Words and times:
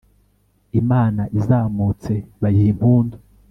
imana 0.81 1.21
izamutse 1.37 2.13
bayiha 2.41 2.69
impundu 2.73 3.15